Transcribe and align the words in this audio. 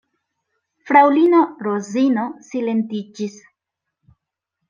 Fraŭlino 0.91 1.41
Rozino 1.67 2.23
silentiĝis. 2.47 3.35